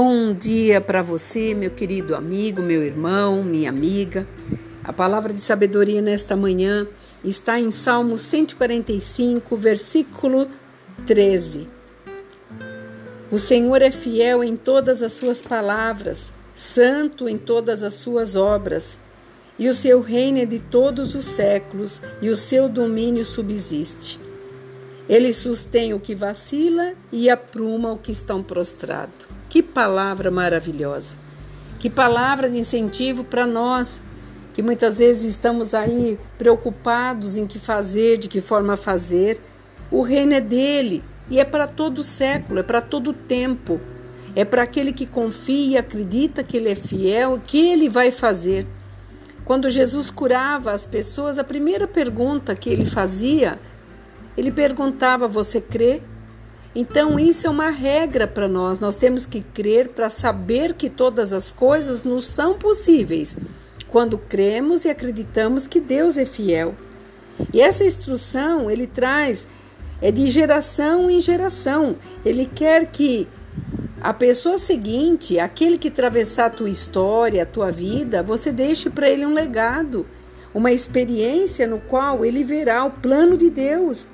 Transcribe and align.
Bom 0.00 0.32
dia 0.32 0.80
para 0.80 1.02
você, 1.02 1.54
meu 1.54 1.72
querido 1.72 2.14
amigo, 2.14 2.62
meu 2.62 2.84
irmão, 2.84 3.42
minha 3.42 3.68
amiga. 3.68 4.28
A 4.84 4.92
palavra 4.92 5.32
de 5.32 5.40
sabedoria 5.40 6.00
nesta 6.00 6.36
manhã 6.36 6.86
está 7.24 7.58
em 7.58 7.72
Salmo 7.72 8.16
145, 8.16 9.56
versículo 9.56 10.48
13. 11.04 11.66
O 13.28 13.40
Senhor 13.40 13.82
é 13.82 13.90
fiel 13.90 14.44
em 14.44 14.54
todas 14.56 15.02
as 15.02 15.14
suas 15.14 15.42
palavras, 15.42 16.32
santo 16.54 17.28
em 17.28 17.36
todas 17.36 17.82
as 17.82 17.94
suas 17.94 18.36
obras. 18.36 19.00
E 19.58 19.68
o 19.68 19.74
seu 19.74 20.00
reino 20.00 20.38
é 20.38 20.46
de 20.46 20.60
todos 20.60 21.16
os 21.16 21.24
séculos, 21.24 22.00
e 22.22 22.28
o 22.28 22.36
seu 22.36 22.68
domínio 22.68 23.26
subsiste. 23.26 24.20
Ele 25.08 25.32
sustém 25.32 25.92
o 25.92 25.98
que 25.98 26.14
vacila 26.14 26.92
e 27.10 27.28
apruma 27.28 27.90
o 27.90 27.98
que 27.98 28.12
estão 28.12 28.44
prostrado. 28.44 29.37
Que 29.48 29.62
palavra 29.62 30.30
maravilhosa! 30.30 31.16
Que 31.78 31.88
palavra 31.88 32.50
de 32.50 32.58
incentivo 32.58 33.24
para 33.24 33.46
nós 33.46 34.00
que 34.52 34.62
muitas 34.62 34.98
vezes 34.98 35.24
estamos 35.24 35.72
aí 35.72 36.18
preocupados 36.36 37.36
em 37.36 37.46
que 37.46 37.58
fazer, 37.58 38.18
de 38.18 38.28
que 38.28 38.40
forma 38.40 38.76
fazer. 38.76 39.40
O 39.90 40.02
reino 40.02 40.34
é 40.34 40.40
dele 40.40 41.04
e 41.30 41.38
é 41.38 41.44
para 41.44 41.68
todo 41.68 42.02
século, 42.02 42.58
é 42.58 42.62
para 42.62 42.80
todo 42.80 43.12
tempo. 43.12 43.80
É 44.34 44.44
para 44.44 44.62
aquele 44.62 44.92
que 44.92 45.06
confia 45.06 45.74
e 45.74 45.78
acredita 45.78 46.42
que 46.42 46.56
ele 46.56 46.68
é 46.68 46.74
fiel, 46.74 47.40
que 47.46 47.70
ele 47.70 47.88
vai 47.88 48.10
fazer. 48.10 48.66
Quando 49.44 49.70
Jesus 49.70 50.10
curava 50.10 50.72
as 50.72 50.86
pessoas, 50.86 51.38
a 51.38 51.44
primeira 51.44 51.86
pergunta 51.86 52.54
que 52.54 52.68
ele 52.68 52.84
fazia 52.84 53.58
ele 54.38 54.52
perguntava: 54.52 55.26
Você 55.26 55.60
crê? 55.60 56.00
Então, 56.80 57.18
isso 57.18 57.44
é 57.44 57.50
uma 57.50 57.70
regra 57.70 58.24
para 58.24 58.46
nós. 58.46 58.78
Nós 58.78 58.94
temos 58.94 59.26
que 59.26 59.40
crer 59.40 59.88
para 59.88 60.08
saber 60.08 60.74
que 60.74 60.88
todas 60.88 61.32
as 61.32 61.50
coisas 61.50 62.04
nos 62.04 62.28
são 62.28 62.56
possíveis 62.56 63.36
quando 63.88 64.16
cremos 64.16 64.84
e 64.84 64.88
acreditamos 64.88 65.66
que 65.66 65.80
Deus 65.80 66.16
é 66.16 66.24
fiel. 66.24 66.76
E 67.52 67.60
essa 67.60 67.82
instrução 67.84 68.70
ele 68.70 68.86
traz 68.86 69.44
é 70.00 70.12
de 70.12 70.28
geração 70.28 71.10
em 71.10 71.18
geração. 71.18 71.96
Ele 72.24 72.46
quer 72.46 72.86
que 72.86 73.26
a 74.00 74.14
pessoa 74.14 74.56
seguinte, 74.56 75.36
aquele 75.36 75.78
que 75.78 75.88
atravessar 75.88 76.46
a 76.46 76.50
tua 76.50 76.70
história, 76.70 77.42
a 77.42 77.46
tua 77.46 77.72
vida, 77.72 78.22
você 78.22 78.52
deixe 78.52 78.88
para 78.88 79.10
ele 79.10 79.26
um 79.26 79.34
legado, 79.34 80.06
uma 80.54 80.70
experiência 80.70 81.66
no 81.66 81.80
qual 81.80 82.24
ele 82.24 82.44
verá 82.44 82.84
o 82.84 82.90
plano 82.92 83.36
de 83.36 83.50
Deus 83.50 84.06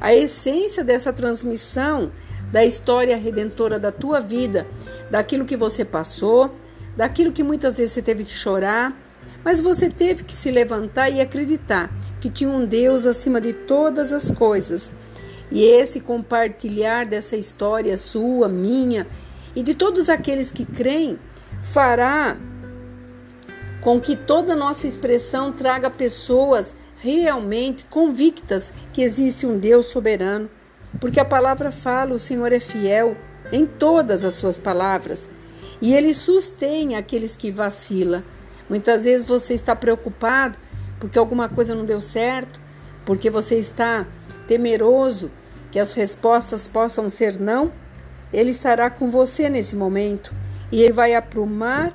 a 0.00 0.14
essência 0.14 0.82
dessa 0.82 1.12
transmissão 1.12 2.10
da 2.50 2.64
história 2.64 3.16
redentora 3.16 3.78
da 3.78 3.92
tua 3.92 4.20
vida, 4.20 4.66
daquilo 5.10 5.44
que 5.44 5.56
você 5.56 5.84
passou, 5.84 6.54
daquilo 6.96 7.32
que 7.32 7.42
muitas 7.42 7.78
vezes 7.78 7.92
você 7.92 8.02
teve 8.02 8.24
que 8.24 8.32
chorar, 8.32 8.96
mas 9.44 9.60
você 9.60 9.88
teve 9.88 10.24
que 10.24 10.36
se 10.36 10.50
levantar 10.50 11.10
e 11.10 11.20
acreditar 11.20 11.90
que 12.20 12.28
tinha 12.28 12.50
um 12.50 12.64
Deus 12.64 13.06
acima 13.06 13.40
de 13.40 13.52
todas 13.52 14.12
as 14.12 14.30
coisas. 14.30 14.90
E 15.50 15.64
esse 15.64 16.00
compartilhar 16.00 17.06
dessa 17.06 17.36
história 17.36 17.96
sua, 17.96 18.48
minha 18.48 19.06
e 19.54 19.62
de 19.62 19.74
todos 19.74 20.08
aqueles 20.08 20.50
que 20.50 20.64
creem 20.64 21.18
fará 21.62 22.36
com 23.80 24.00
que 24.00 24.14
toda 24.14 24.54
nossa 24.54 24.86
expressão 24.86 25.50
traga 25.50 25.90
pessoas 25.90 26.74
realmente 27.00 27.84
convictas 27.86 28.72
que 28.92 29.02
existe 29.02 29.46
um 29.46 29.58
Deus 29.58 29.86
soberano, 29.86 30.48
porque 31.00 31.18
a 31.18 31.24
palavra 31.24 31.72
fala, 31.72 32.14
o 32.14 32.18
Senhor 32.18 32.52
é 32.52 32.60
fiel 32.60 33.16
em 33.52 33.66
todas 33.66 34.24
as 34.24 34.34
suas 34.34 34.58
palavras 34.58 35.28
e 35.80 35.94
ele 35.94 36.12
sustém 36.12 36.94
aqueles 36.94 37.36
que 37.36 37.50
vacilam. 37.50 38.22
Muitas 38.68 39.04
vezes 39.04 39.26
você 39.26 39.54
está 39.54 39.74
preocupado 39.74 40.58
porque 40.98 41.18
alguma 41.18 41.48
coisa 41.48 41.74
não 41.74 41.86
deu 41.86 42.00
certo, 42.00 42.60
porque 43.06 43.30
você 43.30 43.56
está 43.56 44.06
temeroso 44.46 45.30
que 45.72 45.78
as 45.78 45.92
respostas 45.92 46.68
possam 46.68 47.08
ser 47.08 47.40
não. 47.40 47.72
Ele 48.32 48.50
estará 48.50 48.90
com 48.90 49.10
você 49.10 49.48
nesse 49.48 49.74
momento 49.74 50.32
e 50.70 50.82
ele 50.82 50.92
vai 50.92 51.14
aprumar 51.14 51.92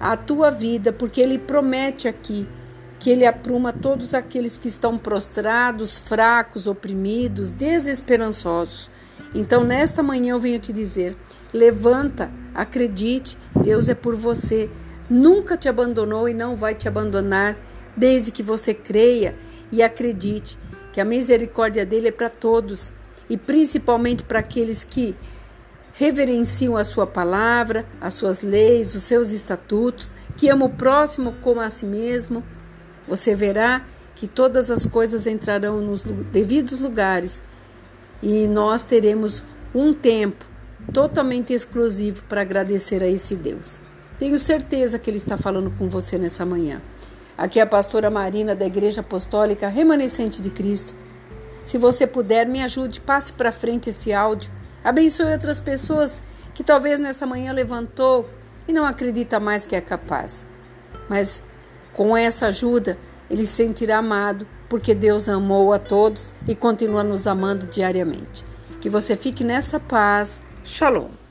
a 0.00 0.16
tua 0.16 0.50
vida, 0.50 0.92
porque 0.92 1.20
ele 1.20 1.38
promete 1.38 2.08
aqui 2.08 2.48
que 3.02 3.10
ele 3.10 3.26
apruma 3.26 3.72
todos 3.72 4.14
aqueles 4.14 4.56
que 4.56 4.68
estão 4.68 4.96
prostrados, 4.96 5.98
fracos, 5.98 6.68
oprimidos, 6.68 7.50
desesperançosos. 7.50 8.88
Então, 9.34 9.64
nesta 9.64 10.04
manhã 10.04 10.34
eu 10.34 10.38
venho 10.38 10.60
te 10.60 10.72
dizer: 10.72 11.16
levanta, 11.52 12.30
acredite, 12.54 13.36
Deus 13.60 13.88
é 13.88 13.94
por 13.96 14.14
você. 14.14 14.70
Nunca 15.10 15.56
te 15.56 15.68
abandonou 15.68 16.28
e 16.28 16.32
não 16.32 16.54
vai 16.54 16.76
te 16.76 16.86
abandonar, 16.86 17.56
desde 17.96 18.30
que 18.30 18.40
você 18.40 18.72
creia 18.72 19.34
e 19.72 19.82
acredite 19.82 20.56
que 20.92 21.00
a 21.00 21.04
misericórdia 21.04 21.84
dele 21.84 22.06
é 22.06 22.12
para 22.12 22.30
todos 22.30 22.92
e 23.28 23.36
principalmente 23.36 24.22
para 24.22 24.38
aqueles 24.38 24.84
que 24.84 25.16
reverenciam 25.92 26.76
a 26.76 26.84
sua 26.84 27.06
palavra, 27.08 27.84
as 28.00 28.14
suas 28.14 28.42
leis, 28.42 28.94
os 28.94 29.02
seus 29.02 29.32
estatutos, 29.32 30.14
que 30.36 30.48
amam 30.48 30.68
o 30.68 30.72
próximo 30.72 31.34
como 31.42 31.60
a 31.60 31.68
si 31.68 31.84
mesmo 31.84 32.44
você 33.06 33.34
verá 33.34 33.84
que 34.14 34.26
todas 34.26 34.70
as 34.70 34.86
coisas 34.86 35.26
entrarão 35.26 35.80
nos 35.80 36.04
devidos 36.04 36.80
lugares 36.80 37.42
e 38.22 38.46
nós 38.46 38.82
teremos 38.82 39.42
um 39.74 39.92
tempo 39.92 40.44
totalmente 40.92 41.52
exclusivo 41.52 42.22
para 42.28 42.42
agradecer 42.42 43.02
a 43.02 43.08
esse 43.08 43.34
Deus. 43.34 43.78
Tenho 44.18 44.38
certeza 44.38 44.98
que 44.98 45.10
Ele 45.10 45.16
está 45.16 45.36
falando 45.36 45.72
com 45.76 45.88
você 45.88 46.18
nessa 46.18 46.46
manhã. 46.46 46.80
Aqui 47.36 47.58
é 47.58 47.62
a 47.62 47.66
pastora 47.66 48.10
Marina 48.10 48.54
da 48.54 48.66
Igreja 48.66 49.00
Apostólica 49.00 49.68
Remanescente 49.68 50.40
de 50.40 50.50
Cristo. 50.50 50.94
Se 51.64 51.78
você 51.78 52.06
puder, 52.06 52.46
me 52.46 52.62
ajude, 52.62 53.00
passe 53.00 53.32
para 53.32 53.50
frente 53.50 53.90
esse 53.90 54.12
áudio. 54.12 54.50
Abençoe 54.84 55.32
outras 55.32 55.58
pessoas 55.58 56.20
que 56.54 56.62
talvez 56.62 57.00
nessa 57.00 57.26
manhã 57.26 57.52
levantou 57.52 58.28
e 58.68 58.72
não 58.72 58.84
acredita 58.84 59.40
mais 59.40 59.66
que 59.66 59.74
é 59.74 59.80
capaz. 59.80 60.46
Mas 61.08 61.42
com 61.92 62.16
essa 62.16 62.46
ajuda, 62.46 62.98
ele 63.30 63.46
se 63.46 63.54
sentirá 63.54 63.98
amado, 63.98 64.46
porque 64.68 64.94
Deus 64.94 65.28
amou 65.28 65.72
a 65.72 65.78
todos 65.78 66.32
e 66.46 66.54
continua 66.54 67.02
nos 67.02 67.26
amando 67.26 67.66
diariamente. 67.66 68.44
Que 68.80 68.90
você 68.90 69.16
fique 69.16 69.44
nessa 69.44 69.78
paz. 69.78 70.40
Shalom. 70.64 71.21